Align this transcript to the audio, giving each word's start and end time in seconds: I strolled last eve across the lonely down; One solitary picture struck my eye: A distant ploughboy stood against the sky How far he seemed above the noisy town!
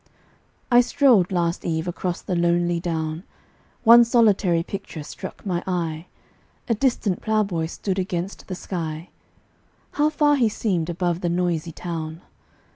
I 0.71 0.81
strolled 0.81 1.31
last 1.31 1.63
eve 1.63 1.87
across 1.87 2.23
the 2.23 2.35
lonely 2.35 2.79
down; 2.79 3.21
One 3.83 4.03
solitary 4.03 4.63
picture 4.63 5.03
struck 5.03 5.45
my 5.45 5.61
eye: 5.67 6.07
A 6.67 6.73
distant 6.73 7.21
ploughboy 7.21 7.67
stood 7.67 7.99
against 7.99 8.47
the 8.47 8.55
sky 8.55 9.09
How 9.91 10.09
far 10.09 10.37
he 10.37 10.49
seemed 10.49 10.89
above 10.89 11.21
the 11.21 11.29
noisy 11.29 11.71
town! 11.71 12.21